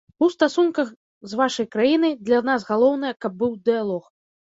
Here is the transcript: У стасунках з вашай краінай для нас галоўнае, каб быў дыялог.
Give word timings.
У 0.25 0.27
стасунках 0.35 0.87
з 1.33 1.37
вашай 1.41 1.67
краінай 1.75 2.13
для 2.29 2.39
нас 2.49 2.65
галоўнае, 2.71 3.13
каб 3.27 3.37
быў 3.43 3.53
дыялог. 3.71 4.09